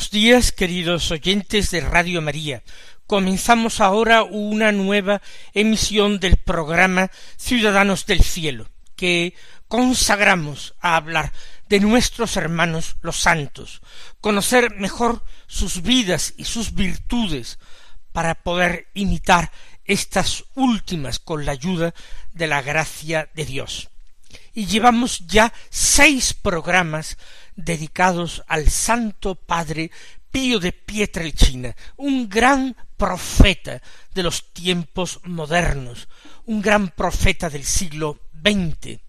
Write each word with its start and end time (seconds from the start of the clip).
Buenos 0.00 0.12
días, 0.12 0.52
queridos 0.52 1.10
oyentes 1.10 1.70
de 1.70 1.82
Radio 1.82 2.22
María. 2.22 2.62
Comenzamos 3.06 3.82
ahora 3.82 4.22
una 4.22 4.72
nueva 4.72 5.20
emisión 5.52 6.20
del 6.20 6.38
programa 6.38 7.10
Ciudadanos 7.36 8.06
del 8.06 8.22
Cielo, 8.22 8.66
que 8.96 9.34
consagramos 9.68 10.74
a 10.80 10.96
hablar 10.96 11.34
de 11.68 11.80
nuestros 11.80 12.38
hermanos 12.38 12.96
los 13.02 13.18
santos, 13.18 13.82
conocer 14.22 14.74
mejor 14.76 15.22
sus 15.46 15.82
vidas 15.82 16.32
y 16.38 16.44
sus 16.44 16.72
virtudes, 16.72 17.58
para 18.12 18.36
poder 18.36 18.88
imitar 18.94 19.52
estas 19.84 20.44
últimas 20.54 21.18
con 21.18 21.44
la 21.44 21.52
ayuda 21.52 21.92
de 22.32 22.46
la 22.46 22.62
gracia 22.62 23.28
de 23.34 23.44
Dios. 23.44 23.89
Y 24.54 24.66
llevamos 24.66 25.26
ya 25.26 25.52
seis 25.68 26.34
programas 26.34 27.16
dedicados 27.56 28.42
al 28.46 28.68
Santo 28.68 29.34
Padre 29.34 29.90
Pío 30.30 30.60
de 30.60 30.72
Pietrelcina, 30.72 31.74
un 31.96 32.28
gran 32.28 32.76
profeta 32.96 33.82
de 34.14 34.22
los 34.22 34.52
tiempos 34.52 35.20
modernos, 35.24 36.08
un 36.46 36.62
gran 36.62 36.88
profeta 36.88 37.50
del 37.50 37.64
siglo 37.64 38.20
XX, 38.32 39.00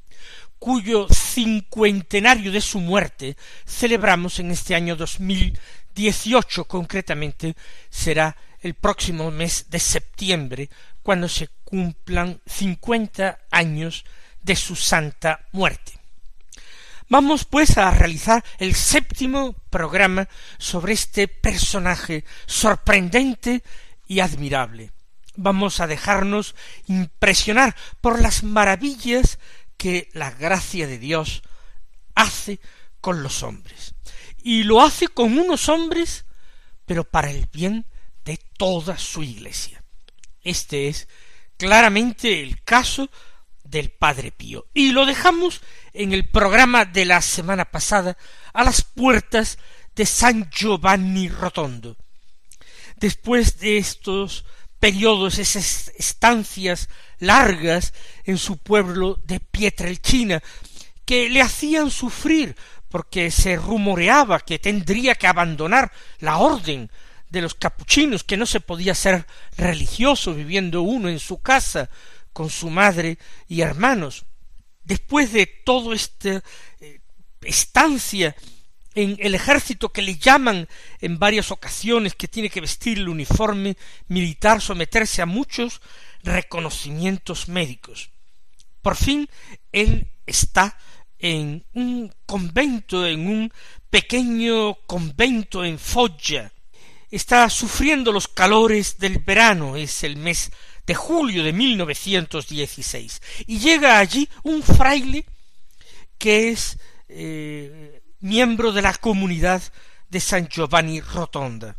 cuyo 0.58 1.08
cincuentenario 1.10 2.52
de 2.52 2.62
su 2.62 2.80
muerte 2.80 3.38
celebramos 3.66 4.40
en 4.40 4.52
este 4.52 4.76
año 4.76 4.96
dos 4.96 5.20
mil 5.20 5.58
dieciocho. 5.94 6.66
Concretamente 6.66 7.56
será 7.90 8.36
el 8.60 8.74
próximo 8.76 9.32
mes 9.32 9.68
de 9.70 9.80
septiembre 9.80 10.70
cuando 11.04 11.28
se 11.28 11.50
cumplan 11.64 12.42
cincuenta 12.46 13.40
años 13.52 14.06
de 14.42 14.56
su 14.56 14.76
santa 14.76 15.48
muerte. 15.52 15.94
Vamos 17.10 17.44
pues 17.44 17.78
a 17.78 17.92
realizar 17.92 18.44
el 18.58 18.74
séptimo 18.74 19.54
programa 19.70 20.30
sobre 20.58 20.94
este 20.94 21.28
personaje 21.28 22.24
sorprendente 22.46 23.64
y 24.08 24.22
admirable. 24.22 24.92
Vamos 25.36 25.82
a 25.82 25.88
dejarnos 25.88 26.56
impresionar 26.88 27.76
por 28.00 28.22
las 28.22 28.44
maravillas 28.44 29.40
que 29.76 30.10
la 30.14 30.32
gracia 30.32 30.88
de 30.88 31.00
Dios 31.00 31.44
hace 32.16 32.60
con 33.02 33.24
los 33.24 33.44
hombres. 33.44 33.94
Y 34.42 34.64
lo 34.64 34.82
hace 34.82 35.08
con 35.10 35.38
unos 35.38 35.68
hombres, 35.68 36.26
pero 36.86 37.04
para 37.04 37.30
el 37.30 37.48
bien 37.52 37.86
de 38.24 38.40
toda 38.58 38.98
su 38.98 39.22
iglesia. 39.22 39.84
Este 40.44 40.88
es 40.88 41.08
claramente 41.58 42.42
el 42.42 42.64
caso 42.64 43.10
del 43.72 43.90
Padre 43.90 44.32
Pío. 44.32 44.68
Y 44.74 44.92
lo 44.92 45.06
dejamos 45.06 45.62
en 45.94 46.14
el 46.14 46.28
programa 46.30 46.86
de 46.86 47.06
la 47.06 47.22
semana 47.22 47.66
pasada 47.66 48.18
a 48.54 48.64
las 48.64 48.84
puertas 48.84 49.58
de 49.96 50.06
San 50.06 50.50
Giovanni 50.52 51.30
Rotondo. 51.30 51.98
Después 52.98 53.60
de 53.60 53.78
estos 53.78 54.46
periodos, 54.80 55.40
esas 55.40 55.92
estancias 55.98 56.90
largas 57.20 57.94
en 58.26 58.38
su 58.38 58.58
pueblo 58.58 59.20
de 59.24 59.40
Pietrelcina, 59.40 60.44
que 61.06 61.30
le 61.30 61.42
hacían 61.42 61.90
sufrir 61.90 62.56
porque 62.90 63.32
se 63.32 63.56
rumoreaba 63.56 64.42
que 64.42 64.60
tendría 64.60 65.16
que 65.16 65.28
abandonar 65.28 65.92
la 66.20 66.38
orden 66.38 66.92
de 67.30 67.42
los 67.42 67.56
capuchinos, 67.56 68.26
que 68.26 68.38
no 68.38 68.46
se 68.46 68.60
podía 68.60 68.94
ser 68.94 69.26
religioso 69.56 70.34
viviendo 70.34 70.82
uno 70.82 71.08
en 71.08 71.20
su 71.20 71.42
casa 71.42 71.90
con 72.34 72.50
su 72.50 72.70
madre 72.70 73.18
y 73.48 73.62
hermanos. 73.62 74.26
Después 74.84 75.32
de 75.32 75.46
toda 75.46 75.96
esta 75.96 76.44
eh, 76.80 77.02
estancia 77.42 78.36
en 78.94 79.18
el 79.20 79.36
ejército 79.36 79.90
que 79.90 80.02
le 80.02 80.18
llaman 80.18 80.68
en 81.00 81.18
varias 81.18 81.52
ocasiones 81.52 82.16
que 82.16 82.28
tiene 82.28 82.50
que 82.50 82.62
vestir 82.62 82.98
el 82.98 83.10
uniforme 83.10 83.78
militar, 84.08 84.62
someterse 84.62 85.22
a 85.22 85.26
muchos 85.26 85.82
reconocimientos 86.24 87.48
médicos. 87.48 88.12
Por 88.82 88.96
fin 88.96 89.30
él 89.72 90.08
está 90.26 90.78
en 91.20 91.64
un 91.74 92.14
convento, 92.26 93.06
en 93.06 93.28
un 93.28 93.54
pequeño 93.90 94.76
convento 94.86 95.64
en 95.64 95.78
Foggia. 95.78 96.52
Está 97.10 97.50
sufriendo 97.50 98.12
los 98.12 98.28
calores 98.28 98.98
del 98.98 99.20
verano, 99.20 99.76
es 99.76 100.04
el 100.04 100.18
mes 100.18 100.52
de 100.92 100.96
julio 100.96 101.42
de 101.42 101.54
1916 101.54 103.22
y 103.48 103.60
llega 103.60 103.98
allí 103.98 104.28
un 104.44 104.62
fraile 104.62 105.24
que 106.18 106.50
es 106.50 106.78
eh, 107.08 108.02
miembro 108.20 108.74
de 108.74 108.82
la 108.82 108.94
comunidad 108.96 109.64
de 110.10 110.20
San 110.20 110.50
Giovanni 110.50 111.00
Rotonda. 111.00 111.78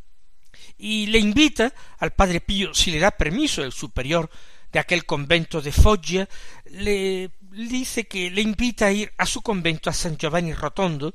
Y 0.79 1.09
le 1.09 1.19
invita 1.19 1.75
al 1.99 2.13
padre 2.13 2.41
Pío, 2.41 2.73
si 2.73 2.91
le 2.91 3.01
da 3.01 3.11
permiso 3.11 3.63
el 3.63 3.73
superior 3.73 4.31
de 4.73 4.79
aquel 4.79 5.05
convento 5.05 5.61
de 5.61 5.73
Foggia, 5.73 6.27
le 6.71 7.33
dice 7.51 8.05
que 8.05 8.31
le 8.31 8.41
invita 8.41 8.87
a 8.87 8.93
ir 8.93 9.13
a 9.19 9.27
su 9.27 9.43
convento 9.43 9.91
a 9.91 9.93
San 9.93 10.17
Giovanni 10.17 10.55
Rotondo, 10.55 11.15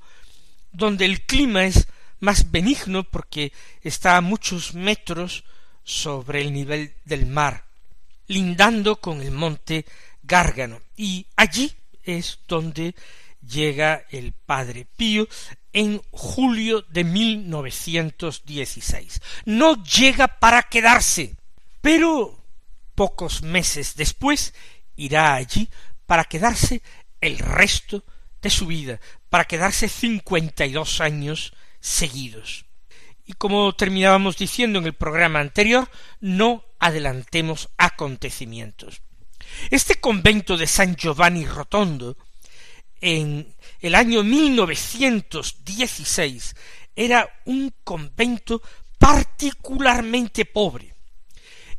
donde 0.71 1.05
el 1.05 1.25
clima 1.25 1.65
es 1.65 1.87
más 2.19 2.51
benigno 2.51 3.05
porque 3.05 3.51
está 3.81 4.17
a 4.17 4.21
muchos 4.21 4.75
metros 4.75 5.45
sobre 5.83 6.41
el 6.41 6.53
nivel 6.53 6.93
del 7.03 7.25
mar 7.25 7.66
lindando 8.27 8.97
con 8.97 9.21
el 9.21 9.31
monte 9.31 9.85
Gárgano. 10.23 10.81
Y 10.95 11.25
allí 11.35 11.71
es 12.03 12.39
donde 12.47 12.95
llega 13.47 14.05
el 14.09 14.33
padre 14.33 14.87
Pío 14.95 15.27
en 15.73 16.01
julio 16.11 16.83
de 16.89 17.03
1916. 17.03 19.21
No 19.45 19.83
llega 19.83 20.27
para 20.27 20.63
quedarse, 20.63 21.35
pero 21.81 22.43
pocos 22.95 23.43
meses 23.43 23.95
después 23.95 24.55
irá 24.95 25.35
allí 25.35 25.69
para 26.05 26.23
quedarse 26.23 26.81
el 27.21 27.37
resto 27.39 28.03
de 28.41 28.49
su 28.49 28.67
vida, 28.67 28.99
para 29.29 29.45
quedarse 29.45 29.87
cincuenta 29.87 30.65
y 30.65 30.71
dos 30.71 31.01
años 31.01 31.53
seguidos. 31.79 32.65
Y 33.25 33.33
como 33.33 33.75
terminábamos 33.75 34.37
diciendo 34.37 34.79
en 34.79 34.85
el 34.85 34.93
programa 34.93 35.39
anterior, 35.39 35.89
no 36.21 36.63
adelantemos 36.79 37.69
acontecimientos. 37.77 39.01
Este 39.69 39.95
convento 39.95 40.57
de 40.57 40.67
San 40.67 40.95
Giovanni 40.95 41.45
Rotondo, 41.45 42.17
en 42.99 43.53
el 43.79 43.95
año 43.95 44.23
1916, 44.23 46.55
era 46.95 47.29
un 47.45 47.73
convento 47.83 48.61
particularmente 48.97 50.45
pobre. 50.45 50.95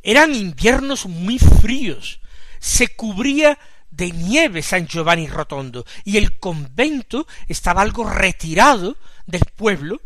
Eran 0.01 0.33
inviernos 0.33 1.05
muy 1.05 1.39
fríos, 1.39 2.21
se 2.59 2.87
cubría 2.95 3.59
de 3.91 4.11
nieve 4.11 4.61
San 4.61 4.87
Giovanni 4.87 5.27
Rotondo, 5.27 5.85
y 6.05 6.15
el 6.17 6.39
convento 6.39 7.27
estaba 7.47 7.81
algo 7.81 8.09
retirado 8.09 8.95
del 9.25 9.43
pueblo, 9.55 10.01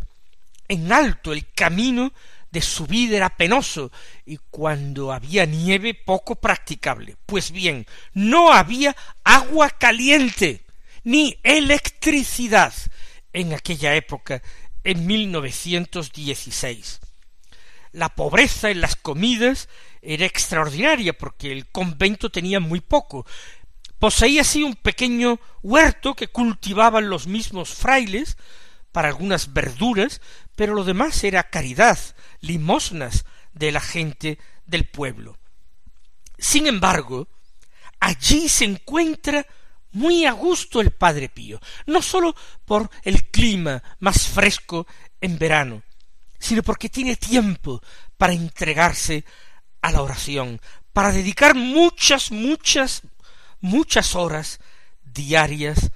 en 0.67 0.91
alto 0.91 1.33
el 1.33 1.51
camino 1.53 2.11
de 2.53 2.61
subida 2.61 3.17
era 3.17 3.35
penoso 3.35 3.91
y 4.27 4.37
cuando 4.51 5.11
había 5.11 5.45
nieve 5.47 5.95
poco 5.95 6.35
practicable. 6.35 7.17
Pues 7.25 7.51
bien, 7.51 7.87
no 8.13 8.53
había 8.53 8.95
agua 9.23 9.71
caliente 9.71 10.63
ni 11.03 11.39
electricidad 11.41 12.71
en 13.33 13.53
aquella 13.53 13.95
época, 13.95 14.43
en 14.83 15.07
1916. 15.07 16.99
La 17.91 18.09
pobreza 18.09 18.69
en 18.69 18.81
las 18.81 18.95
comidas 18.95 19.67
era 20.03 20.27
extraordinaria 20.27 21.17
porque 21.17 21.51
el 21.51 21.65
convento 21.67 22.29
tenía 22.29 22.59
muy 22.59 22.81
poco, 22.81 23.25
Poseía 23.97 24.41
así 24.41 24.63
un 24.63 24.75
pequeño 24.75 25.39
huerto 25.61 26.13
que 26.13 26.27
cultivaban 26.27 27.09
los 27.09 27.25
mismos 27.25 27.69
frailes 27.69 28.35
para 28.93 29.09
algunas 29.09 29.51
verduras, 29.51 30.21
pero 30.55 30.73
lo 30.73 30.85
demás 30.85 31.21
era 31.25 31.49
caridad, 31.49 31.99
limosnas 32.39 33.25
de 33.51 33.73
la 33.73 33.81
gente 33.81 34.39
del 34.65 34.85
pueblo. 34.85 35.37
Sin 36.37 36.67
embargo, 36.67 37.27
allí 37.99 38.47
se 38.47 38.65
encuentra 38.65 39.45
muy 39.91 40.25
a 40.25 40.31
gusto 40.31 40.79
el 40.79 40.91
Padre 40.91 41.27
Pío, 41.27 41.59
no 41.87 42.01
sólo 42.01 42.35
por 42.65 42.89
el 43.03 43.29
clima 43.29 43.83
más 43.99 44.27
fresco 44.27 44.87
en 45.19 45.37
verano, 45.37 45.83
sino 46.39 46.63
porque 46.63 46.89
tiene 46.89 47.15
tiempo 47.15 47.81
para 48.17 48.33
entregarse 48.33 49.25
a 49.81 49.91
la 49.91 50.01
oración, 50.01 50.61
para 50.93 51.11
dedicar 51.11 51.55
muchas, 51.55 52.31
muchas, 52.31 53.01
muchas 53.59 54.15
horas 54.15 54.59
diarias 55.03 55.91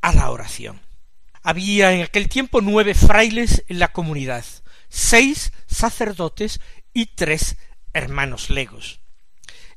a 0.00 0.12
la 0.12 0.30
oración. 0.30 0.85
Había 1.48 1.92
en 1.92 2.02
aquel 2.02 2.28
tiempo 2.28 2.60
nueve 2.60 2.92
frailes 2.92 3.62
en 3.68 3.78
la 3.78 3.92
comunidad, 3.92 4.44
seis 4.88 5.52
sacerdotes 5.68 6.58
y 6.92 7.06
tres 7.06 7.56
hermanos 7.92 8.50
legos. 8.50 8.98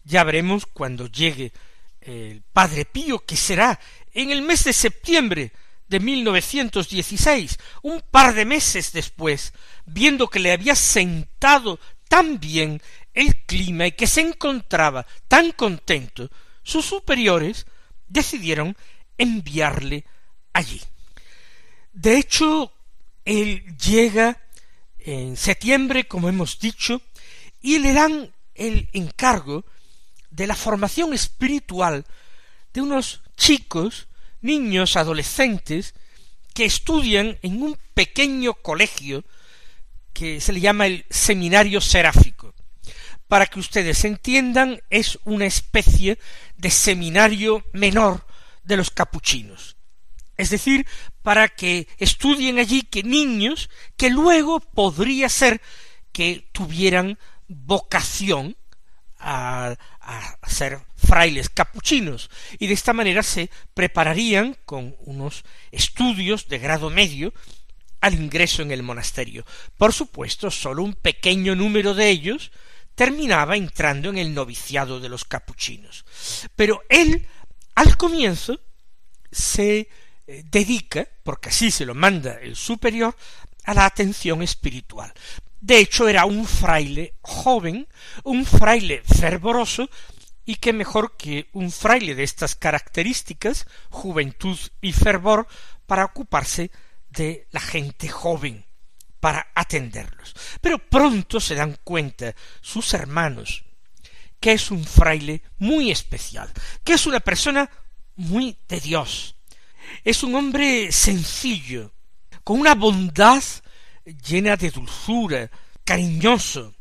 Ya 0.03 0.23
veremos 0.23 0.65
cuando 0.65 1.05
llegue 1.05 1.53
el 2.01 2.41
Padre 2.41 2.85
Pío, 2.85 3.23
que 3.23 3.35
será 3.35 3.79
en 4.13 4.31
el 4.31 4.41
mes 4.41 4.63
de 4.63 4.73
septiembre 4.73 5.51
de 5.87 5.99
1916, 5.99 7.59
un 7.83 8.01
par 8.01 8.33
de 8.33 8.45
meses 8.45 8.91
después, 8.91 9.53
viendo 9.85 10.27
que 10.27 10.39
le 10.39 10.51
había 10.51 10.73
sentado 10.73 11.79
tan 12.07 12.39
bien 12.39 12.81
el 13.13 13.45
clima 13.45 13.85
y 13.85 13.91
que 13.91 14.07
se 14.07 14.21
encontraba 14.21 15.05
tan 15.27 15.51
contento, 15.51 16.31
sus 16.63 16.83
superiores 16.83 17.67
decidieron 18.07 18.75
enviarle 19.19 20.03
allí. 20.51 20.81
De 21.93 22.17
hecho, 22.17 22.71
él 23.25 23.63
llega 23.77 24.41
en 24.99 25.37
septiembre, 25.37 26.07
como 26.07 26.29
hemos 26.29 26.59
dicho, 26.59 27.01
y 27.61 27.79
le 27.79 27.93
dan 27.93 28.31
el 28.55 28.89
encargo 28.93 29.65
de 30.29 30.47
la 30.47 30.55
formación 30.55 31.13
espiritual 31.13 32.05
de 32.73 32.81
unos 32.81 33.21
chicos, 33.35 34.07
niños, 34.41 34.95
adolescentes, 34.95 35.93
que 36.53 36.65
estudian 36.65 37.37
en 37.41 37.61
un 37.61 37.77
pequeño 37.93 38.53
colegio 38.53 39.23
que 40.13 40.41
se 40.41 40.53
le 40.53 40.59
llama 40.59 40.87
el 40.87 41.05
Seminario 41.09 41.81
Seráfico. 41.81 42.53
Para 43.27 43.47
que 43.47 43.59
ustedes 43.59 44.03
entiendan, 44.05 44.81
es 44.89 45.19
una 45.23 45.45
especie 45.45 46.19
de 46.57 46.71
seminario 46.71 47.63
menor 47.73 48.25
de 48.63 48.77
los 48.77 48.91
capuchinos. 48.91 49.77
Es 50.39 50.49
decir, 50.49 50.87
para 51.21 51.49
que 51.49 51.89
estudien 51.97 52.59
allí 52.59 52.83
que 52.83 53.03
niños 53.03 53.69
que 53.97 54.09
luego 54.09 54.61
podría 54.61 55.27
ser 55.27 55.61
que 56.13 56.47
tuvieran 56.53 57.19
vocación 57.49 58.55
a, 59.17 59.75
a 59.99 60.49
ser 60.49 60.79
frailes 60.95 61.49
capuchinos 61.49 62.29
y 62.57 62.67
de 62.67 62.73
esta 62.73 62.93
manera 62.93 63.21
se 63.21 63.49
prepararían 63.73 64.55
con 64.63 64.95
unos 65.01 65.43
estudios 65.71 66.47
de 66.47 66.59
grado 66.59 66.89
medio 66.89 67.33
al 67.99 68.13
ingreso 68.13 68.61
en 68.61 68.71
el 68.71 68.81
monasterio. 68.81 69.45
Por 69.75 69.91
supuesto, 69.91 70.49
sólo 70.49 70.83
un 70.83 70.93
pequeño 70.93 71.53
número 71.53 71.93
de 71.93 72.07
ellos 72.11 72.53
terminaba 72.95 73.57
entrando 73.57 74.07
en 74.07 74.17
el 74.17 74.33
noviciado 74.33 75.01
de 75.01 75.09
los 75.09 75.25
capuchinos. 75.25 76.05
Pero 76.55 76.81
él, 76.87 77.27
al 77.75 77.97
comienzo, 77.97 78.61
se 79.33 79.89
dedica, 80.49 81.07
porque 81.23 81.49
así 81.49 81.71
se 81.71 81.85
lo 81.85 81.95
manda 81.95 82.39
el 82.41 82.55
superior, 82.55 83.15
a 83.65 83.73
la 83.73 83.85
atención 83.85 84.41
espiritual. 84.41 85.13
De 85.61 85.77
hecho, 85.77 86.07
era 86.07 86.25
un 86.25 86.45
fraile 86.45 87.15
joven, 87.21 87.87
un 88.23 88.45
fraile 88.45 89.01
fervoroso, 89.03 89.89
y 90.45 90.55
que 90.55 90.73
mejor 90.73 91.15
que 91.17 91.49
un 91.53 91.71
fraile 91.71 92.15
de 92.15 92.23
estas 92.23 92.55
características, 92.55 93.67
juventud 93.89 94.57
y 94.81 94.93
fervor, 94.93 95.47
para 95.85 96.05
ocuparse 96.05 96.71
de 97.09 97.47
la 97.51 97.59
gente 97.59 98.09
joven, 98.09 98.65
para 99.19 99.51
atenderlos. 99.53 100.33
Pero 100.61 100.79
pronto 100.79 101.39
se 101.39 101.55
dan 101.55 101.77
cuenta 101.83 102.33
sus 102.61 102.93
hermanos 102.93 103.63
que 104.39 104.53
es 104.53 104.71
un 104.71 104.85
fraile 104.85 105.41
muy 105.57 105.91
especial, 105.91 106.49
que 106.83 106.93
es 106.93 107.05
una 107.05 107.19
persona 107.19 107.69
muy 108.15 108.57
de 108.67 108.79
Dios, 108.79 109.35
es 110.03 110.23
un 110.23 110.35
hombre 110.35 110.91
sencillo, 110.91 111.93
con 112.43 112.59
una 112.59 112.75
bondad 112.75 113.43
llena 114.05 114.55
de 114.55 114.71
dulzura, 114.71 115.49
cariñoso, 115.83 116.73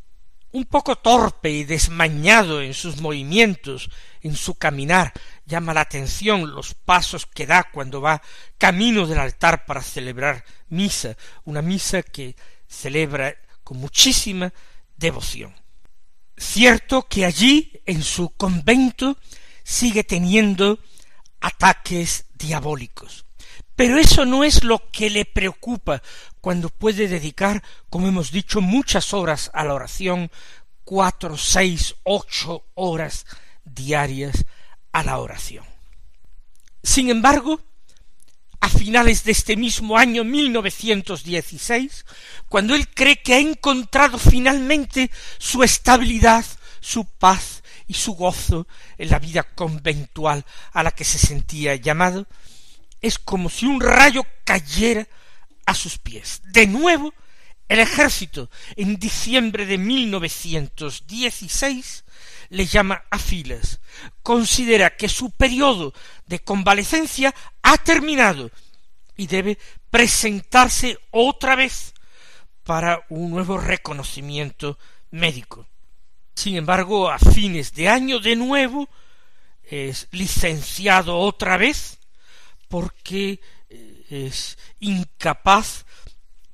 un 0.53 0.65
poco 0.65 0.97
torpe 0.97 1.51
y 1.51 1.65
desmañado 1.65 2.63
en 2.63 2.73
sus 2.73 3.01
movimientos, 3.01 3.91
en 4.23 4.35
su 4.35 4.55
caminar, 4.55 5.13
llama 5.45 5.75
la 5.75 5.83
atención 5.83 6.55
los 6.55 6.75
pasos 6.75 7.27
que 7.27 7.47
da 7.47 7.69
cuando 7.71 8.01
va 8.01 8.23
camino 8.57 9.07
del 9.07 9.19
altar 9.19 9.67
para 9.67 9.83
celebrar 9.83 10.45
misa, 10.69 11.17
una 11.45 11.63
misa 11.63 12.03
que 12.03 12.35
celebra 12.67 13.37
con 13.63 13.79
muchísima 13.79 14.53
devoción. 14.97 15.55
Cierto 16.37 17.07
que 17.09 17.25
allí, 17.25 17.81
en 17.85 18.03
su 18.03 18.31
convento, 18.31 19.19
sigue 19.65 20.05
teniendo 20.05 20.79
ataques 21.41 22.27
diabólicos. 22.35 23.25
Pero 23.77 23.99
eso 23.99 24.25
no 24.25 24.43
es 24.43 24.65
lo 24.65 24.91
que 24.91 25.09
le 25.09 25.25
preocupa 25.25 26.03
cuando 26.41 26.69
puede 26.69 27.07
dedicar, 27.07 27.63
como 27.91 28.09
hemos 28.09 28.33
dicho, 28.33 28.61
muchas 28.61 29.15
horas 29.15 29.51
a 29.55 29.65
la 29.65 29.75
oración, 29.75 30.31
cuatro, 30.85 31.37
seis, 31.37 31.95
ocho 32.03 32.65
horas 32.75 33.27
diarias 33.65 34.45
a 34.93 35.05
la 35.05 35.19
oración. 35.19 35.65
Sin 36.83 37.11
embargo, 37.11 37.61
a 38.61 38.69
finales 38.69 39.25
de 39.25 39.33
este 39.33 39.57
mismo 39.57 39.97
año 39.97 40.25
1916, 40.25 42.05
cuando 42.49 42.75
él 42.75 42.89
cree 42.89 43.23
que 43.23 43.35
ha 43.35 43.39
encontrado 43.39 44.19
finalmente 44.19 45.11
su 45.39 45.63
estabilidad, 45.63 46.45
su 46.81 47.05
paz 47.05 47.63
y 47.89 47.95
su 47.95 48.15
gozo 48.15 48.69
en 48.97 49.11
la 49.11 49.19
vida 49.19 49.43
conventual 49.43 50.45
a 50.73 50.85
la 50.85 50.93
que 50.93 51.05
se 51.05 51.19
sentía 51.19 51.75
llamado, 51.75 52.29
es 53.01 53.19
como 53.19 53.51
si 53.51 53.67
un 53.67 53.81
rayo 53.81 54.25
cayera 54.45 55.09
a 55.67 55.75
sus 55.75 55.99
pies. 55.99 56.41
De 56.45 56.69
nuevo, 56.69 57.13
el 57.69 57.81
ejército, 57.81 58.49
en 58.77 58.95
diciembre 58.97 59.67
de 59.67 59.79
1916, 59.79 62.05
le 62.51 62.67
llama 62.67 63.03
a 63.11 63.19
filas. 63.19 63.81
Considera 64.23 64.97
que 64.97 65.09
su 65.09 65.31
periodo 65.31 65.93
de 66.27 66.39
convalecencia 66.39 67.35
ha 67.63 67.79
terminado 67.79 68.51
y 69.17 69.27
debe 69.27 69.59
presentarse 69.91 70.99
otra 71.11 71.57
vez 71.57 71.95
para 72.65 73.05
un 73.09 73.31
nuevo 73.31 73.57
reconocimiento 73.59 74.79
médico. 75.11 75.67
Sin 76.39 76.55
embargo, 76.55 77.11
a 77.11 77.19
fines 77.19 77.75
de 77.75 77.89
año 77.89 78.21
de 78.21 78.37
nuevo 78.37 78.89
es 79.65 80.07
licenciado 80.13 81.19
otra 81.19 81.57
vez 81.57 81.99
porque 82.69 83.41
eh, 83.69 84.05
es 84.09 84.57
incapaz 84.79 85.85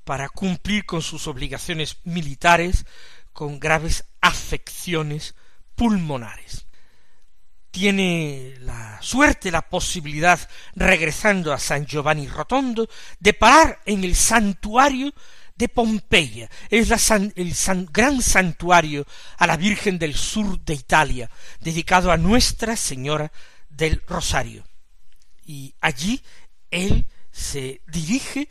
para 0.03 0.31
cumplir 0.31 0.87
con 0.87 1.03
sus 1.03 1.27
obligaciones 1.27 1.99
militares 2.05 2.87
con 3.35 3.61
graves 3.61 4.05
afecciones 4.23 5.35
pulmonares. 5.75 6.65
Tiene 7.71 8.55
la 8.61 9.03
suerte, 9.03 9.51
la 9.51 9.69
posibilidad, 9.69 10.41
regresando 10.75 11.53
a 11.53 11.59
San 11.59 11.85
Giovanni 11.85 12.27
Rotondo, 12.27 12.89
de 13.19 13.35
parar 13.35 13.83
en 13.85 14.03
el 14.03 14.17
santuario 14.17 15.13
de 15.55 15.69
Pompeya. 15.69 16.51
Es 16.71 17.11
el 17.11 17.89
gran 17.91 18.23
santuario 18.23 19.07
a 19.39 19.47
la 19.47 19.57
Virgen 19.57 19.99
del 19.99 20.15
Sur 20.15 20.61
de 20.61 20.75
Italia, 20.75 21.31
dedicado 21.61 22.11
a 22.11 22.17
Nuestra 22.17 22.77
Señora 22.77 23.33
del 23.69 24.03
Rosario 24.07 24.65
y 25.47 25.75
allí 25.81 26.23
él 26.71 27.07
se 27.31 27.83
dirige 27.87 28.49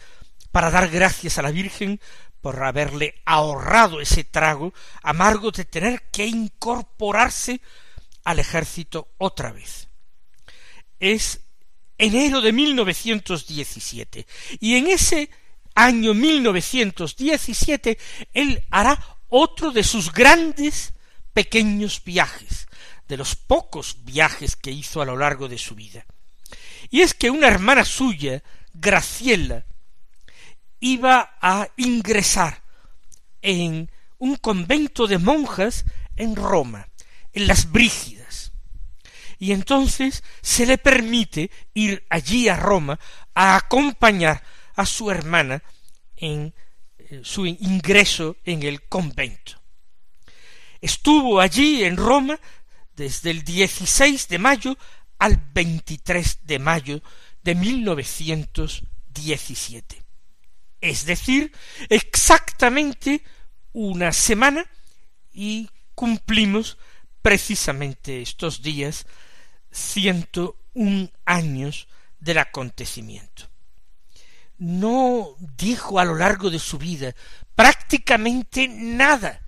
para 0.51 0.69
dar 0.69 0.89
gracias 0.89 1.37
a 1.37 1.41
la 1.41 1.51
Virgen 1.51 1.99
por 2.41 2.61
haberle 2.63 3.21
ahorrado 3.25 4.01
ese 4.01 4.23
trago 4.23 4.73
amargo 5.01 5.51
de 5.51 5.65
tener 5.65 6.03
que 6.11 6.25
incorporarse 6.25 7.61
al 8.23 8.39
ejército 8.39 9.09
otra 9.17 9.51
vez. 9.51 9.87
Es 10.99 11.41
enero 11.97 12.41
de 12.41 12.51
1917 12.51 14.27
y 14.59 14.75
en 14.75 14.87
ese 14.87 15.29
año 15.75 16.13
1917 16.13 17.97
él 18.33 18.65
hará 18.69 19.17
otro 19.29 19.71
de 19.71 19.83
sus 19.83 20.11
grandes 20.11 20.93
pequeños 21.33 22.03
viajes, 22.03 22.67
de 23.07 23.17
los 23.17 23.35
pocos 23.35 24.03
viajes 24.03 24.55
que 24.55 24.71
hizo 24.71 25.01
a 25.01 25.05
lo 25.05 25.17
largo 25.17 25.47
de 25.47 25.57
su 25.57 25.75
vida. 25.75 26.05
Y 26.89 27.01
es 27.01 27.13
que 27.13 27.29
una 27.29 27.47
hermana 27.47 27.85
suya, 27.85 28.43
Graciela, 28.73 29.65
iba 30.79 31.37
a 31.41 31.69
ingresar 31.77 32.61
en 33.41 33.89
un 34.19 34.35
convento 34.35 35.07
de 35.07 35.17
monjas 35.17 35.85
en 36.15 36.35
Roma, 36.35 36.89
en 37.33 37.47
las 37.47 37.71
Brígidas. 37.71 38.51
Y 39.39 39.51
entonces 39.51 40.23
se 40.41 40.65
le 40.65 40.77
permite 40.77 41.51
ir 41.73 42.05
allí 42.09 42.47
a 42.47 42.55
Roma 42.55 42.99
a 43.33 43.55
acompañar 43.55 44.43
a 44.75 44.85
su 44.85 45.11
hermana 45.11 45.61
en 46.15 46.53
eh, 46.97 47.21
su 47.23 47.45
ingreso 47.45 48.37
en 48.43 48.63
el 48.63 48.83
convento. 48.83 49.61
Estuvo 50.81 51.39
allí 51.39 51.83
en 51.83 51.97
Roma 51.97 52.39
desde 52.95 53.31
el 53.31 53.43
16 53.43 54.27
de 54.27 54.37
mayo 54.37 54.77
al 55.19 55.37
23 55.37 56.39
de 56.43 56.59
mayo 56.59 57.01
de 57.41 57.55
1917. 57.55 60.03
Es 60.81 61.05
decir, 61.05 61.53
exactamente 61.89 63.23
una 63.71 64.11
semana 64.11 64.69
y 65.31 65.69
cumplimos 65.95 66.77
precisamente 67.21 68.21
estos 68.21 68.61
días 68.61 69.05
ciento 69.71 70.57
un 70.73 71.09
años 71.25 71.87
del 72.19 72.39
acontecimiento. 72.39 73.52
No 74.63 75.35
dijo 75.57 75.99
a 75.99 76.05
lo 76.05 76.15
largo 76.15 76.49
de 76.49 76.57
su 76.57 76.77
vida 76.77 77.13
prácticamente 77.53 78.69
nada 78.69 79.41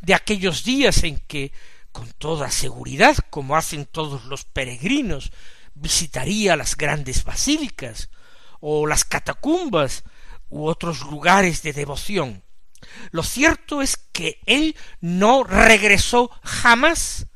de 0.00 0.14
aquellos 0.14 0.64
días 0.64 1.04
en 1.04 1.18
que 1.18 1.52
con 1.92 2.10
toda 2.12 2.50
seguridad, 2.50 3.14
como 3.28 3.56
hacen 3.56 3.84
todos 3.84 4.24
los 4.24 4.46
peregrinos, 4.46 5.32
visitaría 5.74 6.56
las 6.56 6.78
grandes 6.78 7.24
basílicas, 7.24 8.08
o 8.58 8.86
las 8.86 9.04
catacumbas, 9.04 10.02
u 10.48 10.64
otros 10.64 11.02
lugares 11.02 11.62
de 11.62 11.74
devoción. 11.74 12.42
Lo 13.10 13.22
cierto 13.22 13.82
es 13.82 13.98
que 14.12 14.40
él 14.46 14.76
no 15.02 15.44
regresó 15.44 16.30
jamás 16.42 17.26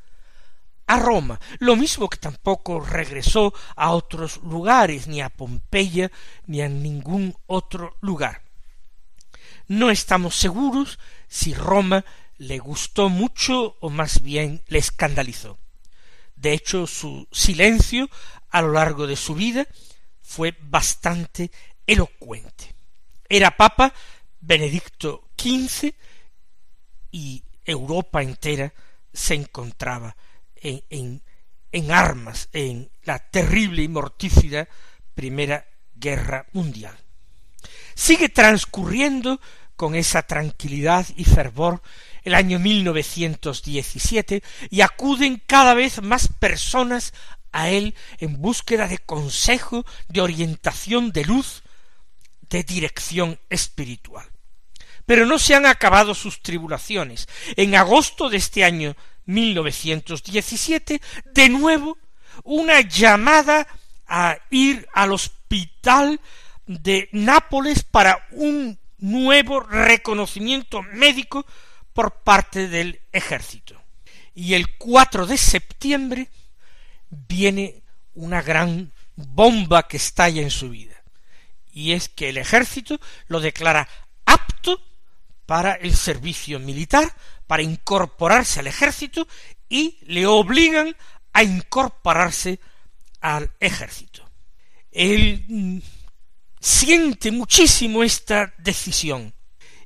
a 0.88 0.98
Roma, 0.98 1.38
lo 1.58 1.76
mismo 1.76 2.08
que 2.08 2.16
tampoco 2.16 2.80
regresó 2.80 3.52
a 3.76 3.90
otros 3.90 4.38
lugares, 4.38 5.06
ni 5.06 5.20
a 5.20 5.28
Pompeya, 5.28 6.10
ni 6.46 6.62
a 6.62 6.68
ningún 6.68 7.36
otro 7.46 7.96
lugar. 8.00 8.42
No 9.66 9.90
estamos 9.90 10.34
seguros 10.34 10.98
si 11.28 11.52
Roma 11.52 12.06
le 12.38 12.58
gustó 12.58 13.10
mucho 13.10 13.76
o 13.80 13.90
más 13.90 14.22
bien 14.22 14.62
le 14.68 14.78
escandalizó. 14.78 15.58
De 16.36 16.54
hecho, 16.54 16.86
su 16.86 17.28
silencio 17.30 18.08
a 18.48 18.62
lo 18.62 18.72
largo 18.72 19.06
de 19.06 19.16
su 19.16 19.34
vida 19.34 19.66
fue 20.22 20.56
bastante 20.58 21.50
elocuente. 21.86 22.74
Era 23.28 23.58
papa 23.58 23.92
Benedicto 24.40 25.28
XV 25.36 25.92
y 27.10 27.42
Europa 27.66 28.22
entera 28.22 28.72
se 29.12 29.34
encontraba 29.34 30.16
en, 30.62 30.82
en, 30.90 31.22
en 31.72 31.90
armas 31.90 32.48
en 32.52 32.90
la 33.04 33.18
terrible 33.18 33.82
y 33.82 33.88
mortífera 33.88 34.68
Primera 35.14 35.66
Guerra 35.94 36.46
Mundial. 36.52 36.96
Sigue 37.94 38.28
transcurriendo 38.28 39.40
con 39.76 39.94
esa 39.94 40.22
tranquilidad 40.22 41.06
y 41.16 41.24
fervor 41.24 41.82
el 42.24 42.34
año 42.34 42.58
1917 42.58 44.42
y 44.70 44.80
acuden 44.80 45.42
cada 45.46 45.74
vez 45.74 46.02
más 46.02 46.28
personas 46.38 47.14
a 47.52 47.70
él 47.70 47.94
en 48.18 48.40
búsqueda 48.40 48.86
de 48.88 48.98
consejo, 48.98 49.84
de 50.08 50.20
orientación, 50.20 51.12
de 51.12 51.24
luz, 51.24 51.62
de 52.50 52.62
dirección 52.62 53.38
espiritual. 53.50 54.26
Pero 55.06 55.24
no 55.26 55.38
se 55.38 55.54
han 55.54 55.66
acabado 55.66 56.14
sus 56.14 56.42
tribulaciones. 56.42 57.28
En 57.56 57.74
agosto 57.74 58.28
de 58.28 58.36
este 58.36 58.64
año 58.64 58.94
1917, 59.28 61.00
de 61.32 61.48
nuevo, 61.50 61.98
una 62.44 62.80
llamada 62.80 63.66
a 64.06 64.38
ir 64.50 64.88
al 64.94 65.12
hospital 65.12 66.20
de 66.66 67.08
Nápoles 67.12 67.82
para 67.82 68.26
un 68.32 68.78
nuevo 68.98 69.60
reconocimiento 69.60 70.82
médico 70.82 71.46
por 71.92 72.22
parte 72.22 72.68
del 72.68 73.00
ejército. 73.12 73.80
Y 74.34 74.54
el 74.54 74.76
4 74.76 75.26
de 75.26 75.36
septiembre 75.36 76.30
viene 77.10 77.82
una 78.14 78.40
gran 78.40 78.92
bomba 79.14 79.86
que 79.86 79.98
estalla 79.98 80.40
en 80.40 80.50
su 80.50 80.70
vida. 80.70 80.94
Y 81.72 81.92
es 81.92 82.08
que 82.08 82.30
el 82.30 82.38
ejército 82.38 82.98
lo 83.26 83.40
declara 83.40 83.88
apto 84.24 84.80
para 85.44 85.74
el 85.74 85.94
servicio 85.94 86.58
militar, 86.60 87.14
para 87.48 87.64
incorporarse 87.64 88.60
al 88.60 88.68
ejército 88.68 89.26
y 89.68 89.98
le 90.02 90.26
obligan 90.26 90.94
a 91.32 91.42
incorporarse 91.42 92.60
al 93.20 93.50
ejército. 93.58 94.22
Él 94.92 95.44
mm, 95.48 95.78
siente 96.60 97.32
muchísimo 97.32 98.04
esta 98.04 98.54
decisión 98.58 99.34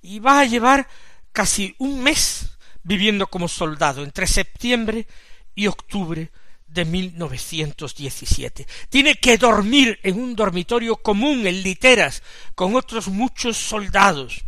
y 0.02 0.18
va 0.18 0.40
a 0.40 0.44
llevar 0.44 0.88
casi 1.32 1.74
un 1.78 2.02
mes 2.02 2.58
viviendo 2.82 3.26
como 3.28 3.48
soldado 3.48 4.02
entre 4.02 4.26
septiembre 4.26 5.06
y 5.54 5.68
octubre 5.68 6.30
de 6.66 6.84
1917. 6.84 8.66
Tiene 8.88 9.14
que 9.14 9.38
dormir 9.38 10.00
en 10.02 10.20
un 10.20 10.34
dormitorio 10.34 10.96
común 10.96 11.46
en 11.46 11.62
literas 11.62 12.22
con 12.54 12.74
otros 12.74 13.08
muchos 13.08 13.56
soldados. 13.56 14.42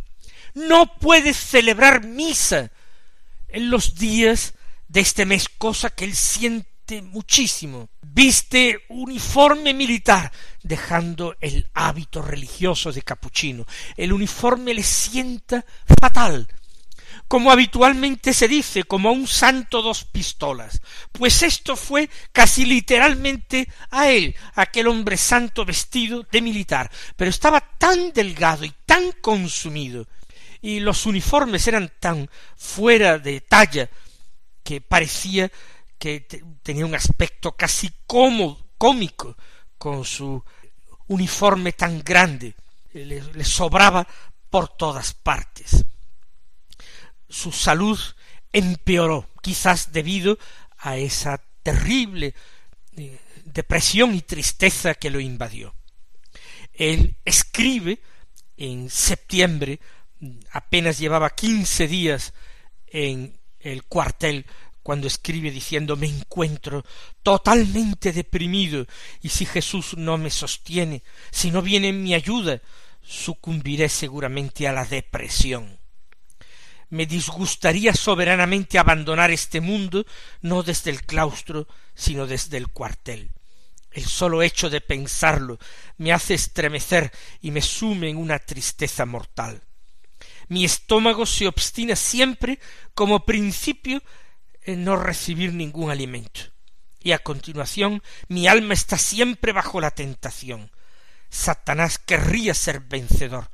No 0.53 0.97
puede 0.97 1.33
celebrar 1.33 2.03
misa 2.03 2.71
en 3.55 3.69
los 3.69 3.95
días 3.95 4.53
de 4.89 4.99
este 4.99 5.25
mes, 5.25 5.47
cosa 5.47 5.89
que 5.89 6.03
él 6.03 6.13
siente 6.13 7.01
muchísimo. 7.01 7.89
Viste 8.01 8.83
uniforme 8.89 9.73
militar, 9.73 10.31
dejando 10.61 11.35
el 11.39 11.65
hábito 11.73 12.21
religioso 12.21 12.91
de 12.91 13.01
capuchino. 13.01 13.65
El 13.95 14.11
uniforme 14.11 14.73
le 14.73 14.83
sienta 14.83 15.65
fatal 15.99 16.47
como 17.27 17.51
habitualmente 17.51 18.33
se 18.33 18.47
dice, 18.47 18.83
como 18.83 19.09
a 19.09 19.13
un 19.13 19.25
santo 19.25 19.81
dos 19.81 20.03
pistolas, 20.03 20.81
pues 21.11 21.41
esto 21.41 21.75
fue 21.75 22.09
casi 22.31 22.65
literalmente 22.65 23.67
a 23.89 24.11
él, 24.11 24.35
aquel 24.53 24.87
hombre 24.87 25.17
santo 25.17 25.65
vestido 25.65 26.27
de 26.31 26.41
militar, 26.41 26.91
pero 27.15 27.29
estaba 27.29 27.61
tan 27.77 28.11
delgado 28.13 28.65
y 28.65 28.73
tan 28.85 29.11
consumido, 29.21 30.07
y 30.65 30.79
los 30.79 31.05
uniformes 31.05 31.67
eran 31.67 31.91
tan 31.99 32.29
fuera 32.55 33.19
de 33.19 33.41
talla, 33.41 33.89
que 34.63 34.81
parecía 34.81 35.51
que 35.99 36.27
tenía 36.63 36.85
un 36.85 36.95
aspecto 36.95 37.51
casi 37.51 37.91
cómodo, 38.07 38.65
cómico, 38.77 39.37
con 39.77 40.03
su 40.05 40.43
uniforme 41.07 41.73
tan 41.73 42.01
grande, 42.01 42.55
le 42.93 43.43
sobraba 43.43 44.07
por 44.49 44.69
todas 44.69 45.13
partes 45.13 45.85
su 47.29 47.51
salud 47.51 47.99
empeoró, 48.53 49.27
quizás 49.41 49.91
debido 49.91 50.39
a 50.77 50.97
esa 50.97 51.43
terrible 51.63 52.33
eh, 52.95 53.19
depresión 53.43 54.15
y 54.15 54.21
tristeza 54.21 54.93
que 54.93 55.09
lo 55.09 55.19
invadió. 55.19 55.75
Él 56.73 57.17
escribe 57.25 57.99
en 58.57 58.89
septiembre, 58.89 59.79
apenas 60.51 60.97
llevaba 60.97 61.29
quince 61.31 61.87
días 61.87 62.33
en 62.87 63.37
el 63.59 63.83
cuartel, 63.83 64.45
cuando 64.83 65.07
escribe 65.07 65.49
diciendo 65.49 65.95
me 65.95 66.07
encuentro 66.07 66.85
totalmente 67.23 68.13
deprimido 68.13 68.85
y 69.21 69.29
si 69.29 69.45
Jesús 69.45 69.97
no 69.97 70.17
me 70.17 70.29
sostiene, 70.29 71.03
si 71.31 71.49
no 71.49 71.61
viene 71.61 71.89
en 71.89 72.03
mi 72.03 72.13
ayuda, 72.13 72.61
sucumbiré 73.01 73.89
seguramente 73.89 74.67
a 74.67 74.73
la 74.73 74.85
depresión 74.85 75.79
me 76.89 77.05
disgustaría 77.05 77.93
soberanamente 77.93 78.77
abandonar 78.79 79.31
este 79.31 79.61
mundo 79.61 80.05
no 80.41 80.63
desde 80.63 80.91
el 80.91 81.03
claustro, 81.03 81.67
sino 81.93 82.27
desde 82.27 82.57
el 82.57 82.69
cuartel. 82.69 83.31
El 83.91 84.05
solo 84.05 84.41
hecho 84.41 84.69
de 84.69 84.81
pensarlo 84.81 85.57
me 85.97 86.11
hace 86.11 86.33
estremecer 86.33 87.11
y 87.41 87.51
me 87.51 87.61
sume 87.61 88.09
en 88.09 88.17
una 88.17 88.39
tristeza 88.39 89.05
mortal. 89.05 89.63
Mi 90.47 90.65
estómago 90.65 91.25
se 91.25 91.47
obstina 91.47 91.95
siempre 91.95 92.59
como 92.93 93.25
principio 93.25 94.01
en 94.61 94.83
no 94.83 94.95
recibir 94.95 95.53
ningún 95.53 95.91
alimento. 95.91 96.41
Y 96.99 97.11
a 97.11 97.19
continuación 97.19 98.01
mi 98.27 98.47
alma 98.47 98.73
está 98.73 98.97
siempre 98.97 99.51
bajo 99.51 99.79
la 99.79 99.91
tentación. 99.91 100.71
Satanás 101.29 101.99
querría 101.99 102.53
ser 102.53 102.79
vencedor 102.79 103.49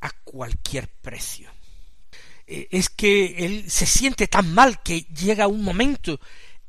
a 0.00 0.10
cualquier 0.24 0.88
precio. 0.88 1.50
Eh, 2.46 2.68
es 2.70 2.88
que 2.88 3.44
él 3.44 3.70
se 3.70 3.86
siente 3.86 4.26
tan 4.26 4.54
mal 4.54 4.82
que 4.82 5.02
llega 5.02 5.48
un 5.48 5.62
momento 5.62 6.18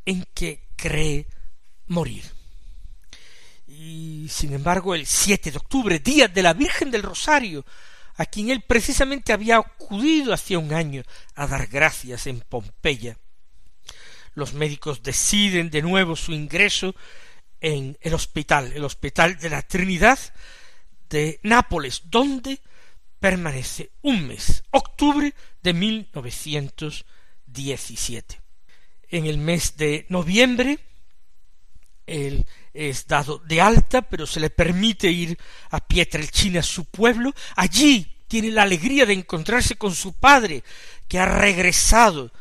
en 0.05 0.25
que 0.33 0.67
cree 0.75 1.27
morir. 1.87 2.23
Y 3.67 4.27
sin 4.29 4.53
embargo, 4.53 4.95
el 4.95 5.05
7 5.05 5.51
de 5.51 5.57
octubre, 5.57 5.99
día 5.99 6.27
de 6.27 6.43
la 6.43 6.53
Virgen 6.53 6.91
del 6.91 7.03
Rosario, 7.03 7.65
a 8.19 8.25
quien 8.25 8.49
él 8.49 8.61
precisamente 8.61 9.31
había 9.31 9.57
acudido 9.57 10.33
hacía 10.33 10.59
un 10.59 10.73
año 10.73 11.03
a 11.35 11.47
dar 11.47 11.67
gracias 11.67 12.27
en 12.27 12.41
Pompeya, 12.41 13.17
los 14.33 14.53
médicos 14.53 15.01
deciden 15.01 15.69
de 15.69 15.81
nuevo 15.81 16.17
su 16.17 16.33
ingreso 16.33 16.93
en 17.61 17.97
el 18.01 18.13
hospital, 18.13 18.73
el 18.73 18.83
Hospital 18.83 19.39
de 19.39 19.49
la 19.49 19.61
Trinidad 19.61 20.19
de 21.09 21.39
Nápoles, 21.43 22.01
donde 22.07 22.59
permanece 23.19 23.91
un 24.01 24.27
mes, 24.27 24.65
octubre 24.71 25.33
de 25.63 25.73
1917. 25.73 28.41
En 29.07 29.27
el 29.27 29.37
mes 29.37 29.77
de 29.77 30.05
noviembre, 30.09 30.79
él 32.09 32.45
es 32.73 33.07
dado 33.07 33.39
de 33.39 33.61
alta, 33.61 34.01
pero 34.01 34.25
se 34.25 34.39
le 34.39 34.49
permite 34.49 35.09
ir 35.09 35.37
a 35.69 35.79
Pietrelcina, 35.79 36.63
su 36.63 36.85
pueblo. 36.85 37.33
Allí 37.55 38.15
tiene 38.27 38.51
la 38.51 38.63
alegría 38.63 39.05
de 39.05 39.13
encontrarse 39.13 39.75
con 39.75 39.93
su 39.93 40.13
padre, 40.13 40.63
que 41.07 41.19
ha 41.19 41.25
regresado 41.25 42.31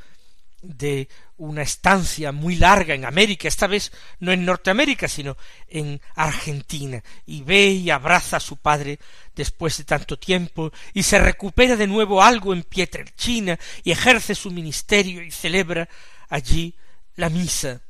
de 0.62 1.08
una 1.38 1.62
estancia 1.62 2.32
muy 2.32 2.56
larga 2.56 2.94
en 2.94 3.04
América, 3.04 3.46
esta 3.46 3.68
vez 3.68 3.92
no 4.18 4.32
en 4.32 4.44
Norteamérica, 4.44 5.06
sino 5.06 5.36
en 5.68 6.00
Argentina, 6.16 7.02
y 7.26 7.42
ve 7.42 7.66
y 7.66 7.90
abraza 7.90 8.38
a 8.38 8.40
su 8.40 8.56
padre 8.56 8.98
después 9.36 9.78
de 9.78 9.84
tanto 9.84 10.18
tiempo, 10.18 10.72
y 10.92 11.04
se 11.04 11.18
recupera 11.18 11.76
de 11.76 11.86
nuevo 11.86 12.22
algo 12.22 12.52
en 12.52 12.64
Pietrelcina, 12.64 13.58
y 13.84 13.92
ejerce 13.92 14.34
su 14.34 14.50
ministerio 14.50 15.22
y 15.22 15.30
celebra 15.30 15.88
allí 16.28 16.74
la 17.14 17.30
misa. 17.30 17.80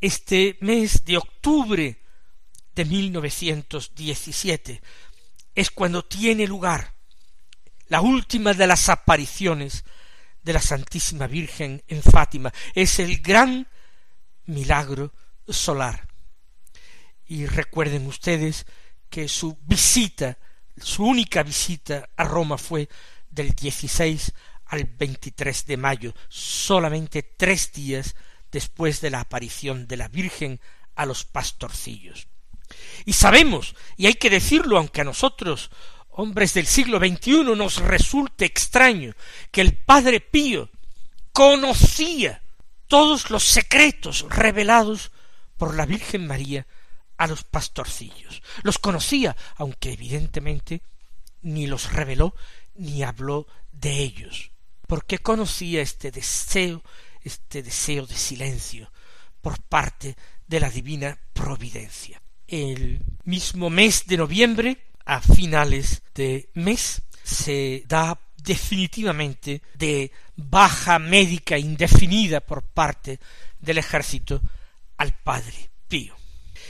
Este 0.00 0.56
mes 0.60 1.04
de 1.04 1.18
octubre 1.18 2.02
de 2.74 2.84
1917 2.84 4.80
es 5.54 5.70
cuando 5.70 6.04
tiene 6.04 6.46
lugar 6.46 6.94
la 7.88 8.00
última 8.00 8.54
de 8.54 8.66
las 8.66 8.88
apariciones 8.88 9.84
de 10.42 10.54
la 10.54 10.62
Santísima 10.62 11.26
Virgen 11.26 11.82
en 11.86 12.02
Fátima. 12.02 12.50
Es 12.74 12.98
el 12.98 13.20
gran 13.20 13.68
milagro 14.46 15.12
solar. 15.46 16.08
Y 17.26 17.44
recuerden 17.44 18.06
ustedes 18.06 18.64
que 19.10 19.28
su 19.28 19.58
visita, 19.62 20.38
su 20.78 21.04
única 21.04 21.42
visita 21.42 22.08
a 22.16 22.24
Roma 22.24 22.56
fue 22.56 22.88
del 23.28 23.50
16 23.50 24.32
al 24.66 24.84
23 24.84 25.66
de 25.66 25.76
mayo, 25.76 26.14
solamente 26.28 27.22
tres 27.22 27.72
días 27.72 28.14
después 28.52 29.00
de 29.00 29.10
la 29.10 29.20
aparición 29.20 29.86
de 29.86 29.96
la 29.96 30.08
Virgen 30.08 30.60
a 30.94 31.06
los 31.06 31.24
pastorcillos. 31.24 32.28
Y 33.04 33.14
sabemos, 33.14 33.74
y 33.96 34.06
hay 34.06 34.14
que 34.14 34.30
decirlo 34.30 34.78
aunque 34.78 35.00
a 35.00 35.04
nosotros 35.04 35.70
hombres 36.10 36.54
del 36.54 36.66
siglo 36.66 36.98
XXI 36.98 37.44
nos 37.56 37.76
resulte 37.76 38.44
extraño 38.44 39.14
que 39.50 39.60
el 39.60 39.76
Padre 39.76 40.20
Pío 40.20 40.70
conocía 41.32 42.42
todos 42.88 43.30
los 43.30 43.44
secretos 43.44 44.26
revelados 44.28 45.12
por 45.56 45.74
la 45.74 45.86
Virgen 45.86 46.26
María 46.26 46.66
a 47.16 47.26
los 47.26 47.44
pastorcillos. 47.44 48.42
Los 48.62 48.78
conocía, 48.78 49.36
aunque 49.56 49.92
evidentemente 49.92 50.82
ni 51.42 51.66
los 51.66 51.92
reveló 51.92 52.34
ni 52.74 53.02
habló 53.02 53.46
de 53.72 53.98
ellos, 53.98 54.50
porque 54.86 55.18
conocía 55.18 55.82
este 55.82 56.10
deseo, 56.10 56.82
este 57.22 57.62
deseo 57.62 58.06
de 58.06 58.16
silencio 58.16 58.90
por 59.40 59.60
parte 59.62 60.16
de 60.46 60.60
la 60.60 60.70
divina 60.70 61.18
providencia. 61.32 62.20
El 62.46 63.00
mismo 63.24 63.70
mes 63.70 64.06
de 64.06 64.16
noviembre 64.16 64.78
a 65.04 65.20
finales 65.20 66.02
de 66.14 66.50
mes 66.54 67.02
se 67.22 67.84
da 67.86 68.18
definitivamente 68.36 69.62
de 69.74 70.10
baja 70.36 70.98
médica 70.98 71.58
indefinida 71.58 72.40
por 72.40 72.62
parte 72.62 73.20
del 73.58 73.78
ejército 73.78 74.40
al 74.96 75.12
padre 75.12 75.70
Pío. 75.88 76.16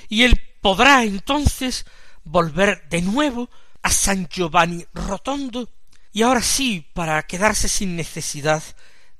Y 0.08 0.22
él 0.22 0.40
podrá 0.60 1.04
entonces 1.04 1.86
volver 2.24 2.88
de 2.88 3.02
nuevo 3.02 3.48
a 3.82 3.90
San 3.90 4.28
Giovanni 4.28 4.84
Rotondo 4.92 5.68
y 6.12 6.22
ahora 6.22 6.42
sí 6.42 6.86
para 6.92 7.22
quedarse 7.22 7.68
sin 7.68 7.96
necesidad 7.96 8.62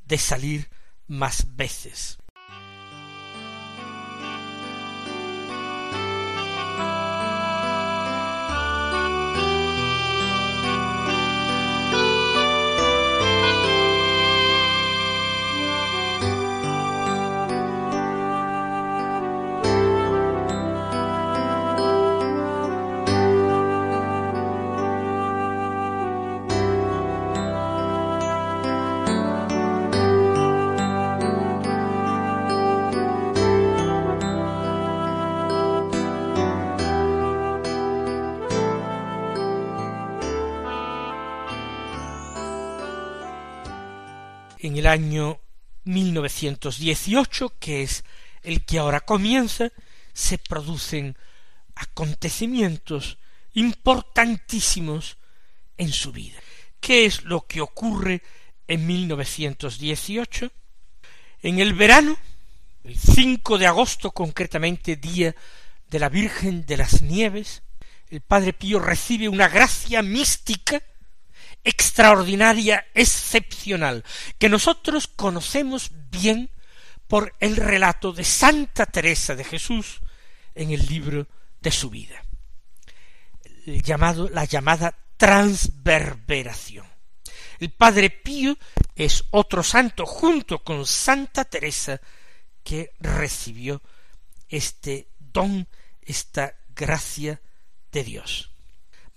de 0.04 0.18
salir 0.18 0.68
más 1.10 1.56
veces. 1.56 2.19
En 44.70 44.76
el 44.76 44.87
año 44.87 45.40
1918, 45.85 47.54
que 47.59 47.83
es 47.83 48.04
el 48.42 48.64
que 48.64 48.78
ahora 48.78 49.00
comienza, 49.00 49.72
se 50.12 50.38
producen 50.38 51.16
acontecimientos 51.74 53.18
importantísimos 53.54 55.16
en 55.76 55.92
su 55.92 56.12
vida. 56.12 56.38
¿Qué 56.78 57.04
es 57.04 57.24
lo 57.24 57.46
que 57.46 57.61
ocurre 57.61 58.22
en 58.68 58.87
1918? 58.87 60.52
En 61.42 61.59
el 61.59 61.74
verano, 61.74 62.16
el 62.85 62.96
5 62.96 63.59
de 63.59 63.66
agosto 63.66 64.12
concretamente, 64.12 64.94
día 64.94 65.35
de 65.88 65.98
la 65.98 66.09
Virgen 66.09 66.64
de 66.64 66.76
las 66.76 67.02
Nieves, 67.02 67.62
el 68.09 68.20
Padre 68.20 68.52
Pío 68.52 68.78
recibe 68.78 69.28
una 69.28 69.48
gracia 69.48 70.00
mística 70.02 70.80
extraordinaria, 71.64 72.86
excepcional, 72.94 74.04
que 74.38 74.48
nosotros 74.48 75.06
conocemos 75.06 75.90
bien 76.10 76.50
por 77.06 77.34
el 77.40 77.56
relato 77.56 78.12
de 78.12 78.24
Santa 78.24 78.86
Teresa 78.86 79.34
de 79.34 79.44
Jesús 79.44 80.00
en 80.54 80.70
el 80.70 80.86
libro 80.86 81.26
de 81.60 81.70
su 81.70 81.90
vida, 81.90 82.24
llamado, 83.66 84.28
la 84.28 84.44
llamada 84.44 84.96
transverberación. 85.16 86.86
El 87.58 87.70
Padre 87.72 88.08
Pío 88.10 88.56
es 88.94 89.24
otro 89.30 89.62
santo 89.62 90.06
junto 90.06 90.64
con 90.64 90.86
Santa 90.86 91.44
Teresa 91.44 92.00
que 92.62 92.92
recibió 93.00 93.82
este 94.48 95.08
don, 95.18 95.68
esta 96.00 96.54
gracia 96.74 97.40
de 97.92 98.04
Dios. 98.04 98.49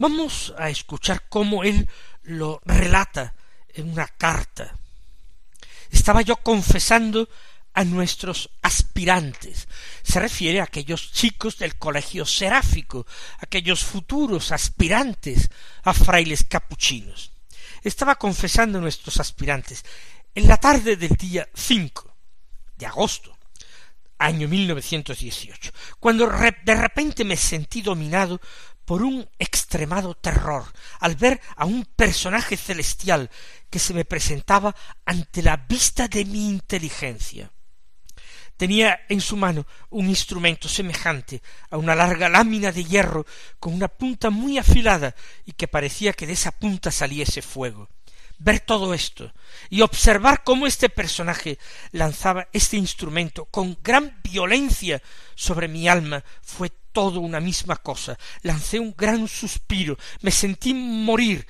Vamos 0.04 0.54
a 0.58 0.70
escuchar 0.70 1.30
cómo 1.30 1.64
él 1.64 1.88
lo 2.24 2.60
relata 2.66 3.36
en 3.70 3.90
una 3.90 4.06
carta. 4.06 4.78
Estaba 5.90 6.22
yo 6.22 6.36
confesando 6.36 7.30
a 7.74 7.86
nuestros 7.86 8.50
aspirantes. 8.62 9.70
Se 10.04 10.20
refiere 10.20 10.60
a 10.60 10.66
aquellos 10.66 11.14
chicos 11.14 11.58
del 11.58 11.78
colegio 11.78 12.26
seráfico, 12.26 13.08
aquellos 13.40 13.86
futuros 13.86 14.52
aspirantes 14.52 15.50
a 15.84 15.94
frailes 15.94 16.44
capuchinos. 16.44 17.32
Estaba 17.82 18.16
confesando 18.16 18.80
a 18.80 18.82
nuestros 18.82 19.22
aspirantes 19.22 19.86
en 20.36 20.50
la 20.50 20.58
tarde 20.58 20.98
del 20.98 21.16
día 21.16 21.48
5 21.54 22.14
de 22.76 22.86
agosto, 22.88 23.38
año 24.18 24.50
1918, 24.50 25.72
cuando 26.02 26.28
de 26.28 26.76
repente 26.76 27.24
me 27.24 27.38
sentí 27.38 27.82
dominado 27.82 28.42
por 28.86 29.02
un 29.02 29.28
extremado 29.40 30.16
terror 30.16 30.66
al 31.00 31.16
ver 31.16 31.40
a 31.56 31.66
un 31.66 31.86
personaje 31.86 32.58
celestial 32.58 33.30
que 33.70 33.80
se 33.80 33.94
me 33.94 34.06
presentaba 34.06 34.76
ante 35.06 35.42
la 35.42 35.58
vista 35.58 36.08
de 36.08 36.26
mi 36.26 36.50
inteligencia. 36.50 37.52
Tenía 38.58 39.02
en 39.10 39.20
su 39.20 39.36
mano 39.36 39.66
un 39.90 40.08
instrumento 40.08 40.70
semejante 40.70 41.42
a 41.70 41.78
una 41.78 41.96
larga 41.96 42.30
lámina 42.30 42.72
de 42.72 42.84
hierro 42.84 43.26
con 43.60 43.74
una 43.74 43.88
punta 43.88 44.30
muy 44.30 44.58
afilada 44.58 45.16
y 45.46 45.54
que 45.54 45.68
parecía 45.68 46.14
que 46.14 46.28
de 46.28 46.34
esa 46.34 46.52
punta 46.52 46.92
saliese 46.92 47.42
fuego. 47.42 47.90
Ver 48.40 48.60
todo 48.60 48.94
esto 48.94 49.32
y 49.70 49.82
observar 49.82 50.44
cómo 50.44 50.68
este 50.68 50.90
personaje 50.90 51.58
lanzaba 51.92 52.48
este 52.54 52.78
instrumento 52.78 53.46
con 53.46 53.78
gran 53.82 54.20
violencia 54.24 55.02
sobre 55.36 55.68
mi 55.68 55.88
alma 55.88 56.24
fue 56.42 56.70
todo 56.92 57.20
una 57.20 57.40
misma 57.40 57.76
cosa. 57.78 58.18
Lancé 58.42 58.80
un 58.80 58.94
gran 58.98 59.28
suspiro, 59.28 59.98
me 60.22 60.32
sentí 60.32 60.74
morir. 60.74 61.46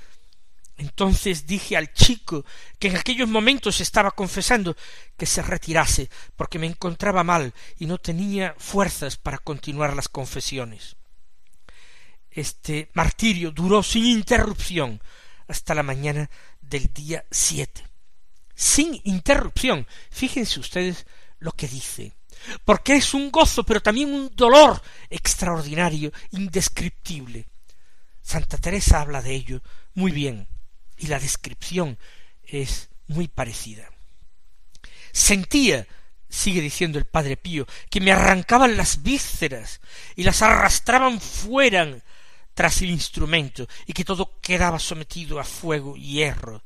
Entonces 0.77 1.45
dije 1.45 1.77
al 1.77 1.93
chico, 1.93 2.45
que 2.79 2.87
en 2.87 2.97
aquellos 2.97 3.29
momentos 3.29 3.79
estaba 3.79 4.11
confesando, 4.11 4.75
que 5.17 5.25
se 5.25 5.41
retirase, 5.43 6.09
porque 6.35 6.57
me 6.57 6.65
encontraba 6.65 7.23
mal 7.23 7.53
y 7.77 7.85
no 7.85 7.99
tenía 7.99 8.55
fuerzas 8.57 9.17
para 9.17 9.37
continuar 9.37 9.95
las 9.95 10.09
confesiones. 10.09 10.95
Este 12.31 12.89
martirio 12.93 13.51
duró 13.51 13.83
sin 13.83 14.05
interrupción 14.05 15.01
hasta 15.47 15.75
la 15.75 15.83
mañana 15.83 16.29
del 16.73 16.91
día 16.91 17.23
siete. 17.29 17.85
Sin 18.55 18.99
interrupción. 19.03 19.87
Fíjense 20.09 20.59
ustedes 20.59 21.05
lo 21.37 21.51
que 21.51 21.67
dice. 21.67 22.13
Porque 22.65 22.95
es 22.95 23.13
un 23.13 23.29
gozo, 23.31 23.63
pero 23.63 23.79
también 23.79 24.11
un 24.11 24.35
dolor 24.35 24.81
extraordinario, 25.09 26.11
indescriptible. 26.31 27.47
Santa 28.23 28.57
Teresa 28.57 29.01
habla 29.01 29.21
de 29.21 29.35
ello 29.35 29.61
muy 29.93 30.11
bien, 30.11 30.47
y 30.97 31.07
la 31.07 31.19
descripción 31.19 31.99
es 32.43 32.89
muy 33.05 33.27
parecida. 33.27 33.87
Sentía, 35.11 35.85
sigue 36.27 36.61
diciendo 36.61 36.97
el 36.97 37.05
Padre 37.05 37.37
Pío, 37.37 37.67
que 37.91 38.01
me 38.01 38.11
arrancaban 38.11 38.77
las 38.77 39.03
vísceras 39.03 39.79
y 40.15 40.23
las 40.23 40.41
arrastraban 40.41 41.21
fuera 41.21 42.01
tras 42.53 42.81
el 42.81 42.91
instrumento 42.91 43.67
y 43.85 43.93
que 43.93 44.05
todo 44.05 44.39
quedaba 44.41 44.79
sometido 44.79 45.39
a 45.39 45.43
fuego 45.43 45.97
y 45.97 46.13
hierro. 46.13 46.63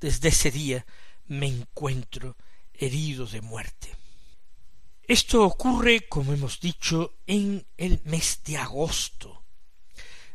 Desde 0.00 0.28
ese 0.28 0.50
día 0.50 0.86
me 1.26 1.46
encuentro 1.46 2.36
herido 2.74 3.26
de 3.26 3.40
muerte. 3.40 3.96
Esto 5.06 5.44
ocurre, 5.44 6.08
como 6.08 6.32
hemos 6.32 6.58
dicho, 6.60 7.14
en 7.26 7.66
el 7.76 8.00
mes 8.04 8.40
de 8.44 8.58
agosto 8.58 9.42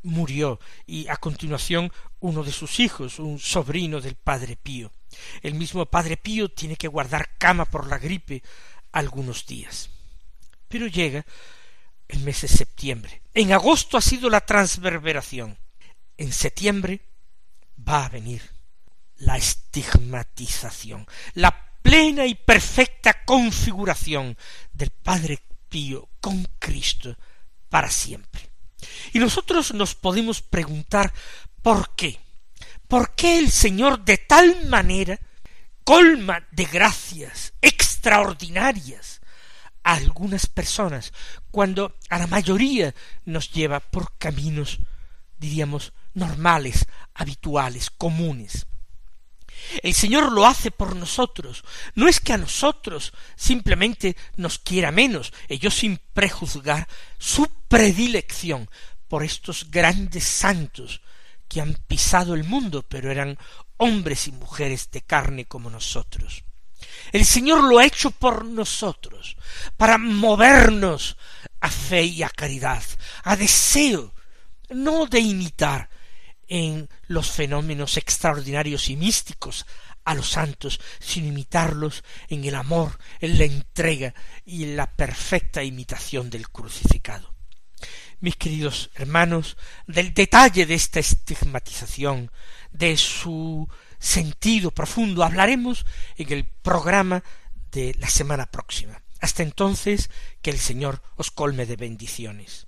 murió, 0.04 0.60
y 0.86 1.08
a 1.08 1.18
continuación 1.18 1.92
uno 2.20 2.44
de 2.44 2.52
sus 2.52 2.80
hijos, 2.80 3.20
un 3.20 3.40
sobrino 3.40 4.02
del 4.02 4.16
padre 4.16 4.56
Pío. 4.56 4.92
El 5.42 5.56
mismo 5.56 5.86
padre 5.86 6.18
Pío 6.18 6.50
tiene 6.50 6.76
que 6.76 6.88
guardar 6.88 7.38
cama 7.38 7.66
por 7.66 7.88
la 7.88 7.98
gripe 7.98 8.42
algunos 8.92 9.46
días. 9.46 9.90
Pero 10.68 10.88
llega 10.88 11.26
el 12.08 12.20
mes 12.22 12.42
de 12.42 12.48
septiembre. 12.48 13.22
En 13.34 13.54
agosto 13.54 13.98
ha 13.98 14.02
sido 14.02 14.30
la 14.30 14.46
transverberación. 14.46 15.58
En 16.18 16.32
septiembre 16.32 17.02
va 17.88 18.06
a 18.06 18.10
venir 18.10 18.42
la 19.18 19.38
estigmatización, 19.38 21.08
la 21.36 21.74
plena 21.82 22.26
y 22.26 22.36
perfecta 22.36 23.24
configuración 23.26 24.38
del 24.74 24.90
Padre 24.90 25.40
Pío 25.70 26.10
con 26.20 26.46
Cristo 26.60 27.16
para 27.70 27.90
siempre. 27.90 28.50
Y 29.14 29.20
nosotros 29.20 29.74
nos 29.74 29.96
podemos 29.96 30.42
preguntar 30.42 31.14
por 31.62 31.96
qué. 31.96 32.20
¿Por 32.88 33.16
qué 33.16 33.40
el 33.40 33.52
Señor 33.52 34.04
de 34.04 34.18
tal 34.18 34.66
manera 34.68 35.20
colma 35.92 36.48
de 36.52 36.64
gracias 36.64 37.52
extraordinarias 37.62 39.20
a 39.84 39.96
algunas 39.96 40.48
personas, 40.48 41.12
cuando 41.52 41.98
a 42.10 42.18
la 42.18 42.28
mayoría 42.28 42.96
nos 43.26 43.52
lleva 43.52 43.82
por 43.82 44.18
caminos, 44.18 44.80
diríamos, 45.38 45.92
normales, 46.14 46.88
habituales, 47.14 47.90
comunes. 47.90 48.68
El 49.84 49.94
Señor 49.94 50.32
lo 50.32 50.46
hace 50.46 50.72
por 50.72 50.96
nosotros. 50.96 51.62
No 51.94 52.08
es 52.08 52.22
que 52.22 52.32
a 52.32 52.38
nosotros 52.38 53.12
simplemente 53.36 54.16
nos 54.38 54.60
quiera 54.60 54.94
menos, 54.94 55.34
ello 55.50 55.72
sin 55.72 56.00
prejuzgar 56.14 56.88
su 57.18 57.50
predilección 57.68 58.70
por 59.10 59.26
estos 59.26 59.70
grandes 59.70 60.24
santos 60.24 61.02
que 61.50 61.60
han 61.60 61.74
pisado 61.74 62.34
el 62.34 62.46
mundo, 62.46 62.86
pero 62.88 63.12
eran 63.12 63.38
hombres 63.82 64.28
y 64.28 64.32
mujeres 64.32 64.92
de 64.92 65.02
carne 65.02 65.46
como 65.46 65.72
nosotros. 65.72 66.44
El 67.12 67.26
Señor 67.26 67.64
lo 67.64 67.80
ha 67.80 67.86
hecho 67.86 68.12
por 68.12 68.46
nosotros, 68.46 69.36
para 69.76 69.98
movernos 69.98 71.18
a 71.60 71.70
fe 71.70 72.04
y 72.04 72.22
a 72.22 72.30
caridad, 72.30 72.84
a 73.24 73.36
deseo, 73.36 74.14
no 74.70 75.08
de 75.08 75.20
imitar, 75.20 75.90
en 76.48 76.90
los 77.08 77.32
fenómenos 77.32 77.98
extraordinarios 77.98 78.90
y 78.90 78.98
místicos 78.98 79.66
a 80.04 80.14
los 80.14 80.30
santos, 80.30 80.80
sino 81.00 81.28
imitarlos 81.28 82.04
en 82.28 82.46
el 82.46 82.56
amor, 82.56 83.00
en 83.20 83.40
la 83.40 83.46
entrega 83.46 84.14
y 84.46 84.64
en 84.64 84.76
la 84.76 84.94
perfecta 84.96 85.64
imitación 85.64 86.30
del 86.30 86.50
crucificado. 86.50 87.34
Mis 88.20 88.36
queridos 88.36 88.92
hermanos, 88.94 89.58
del 89.88 90.14
detalle 90.14 90.68
de 90.68 90.76
esta 90.76 91.00
estigmatización, 91.00 92.30
de 92.72 92.98
su 92.98 93.68
sentido 94.00 94.72
profundo, 94.72 95.24
hablaremos 95.24 95.86
en 96.18 96.34
el 96.34 96.46
programa 96.46 97.24
de 97.72 97.96
la 98.00 98.10
semana 98.10 98.48
próxima. 98.48 99.02
Hasta 99.22 99.44
entonces, 99.44 100.10
que 100.42 100.50
el 100.50 100.58
Señor 100.58 101.02
os 101.16 101.30
colme 101.32 101.66
de 101.66 101.76
bendiciones. 101.76 102.68